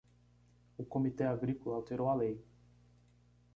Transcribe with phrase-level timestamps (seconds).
[0.79, 2.43] O Comitê Agrícola alterou a lei